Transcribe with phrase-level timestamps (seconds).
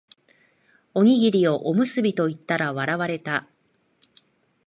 [0.95, 3.47] おにぎりをおむすびと言ったら笑われた